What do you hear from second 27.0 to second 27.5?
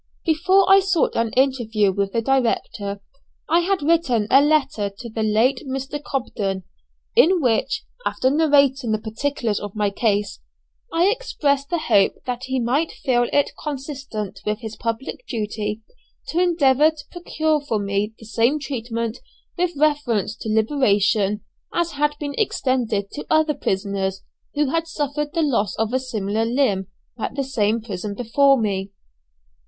at the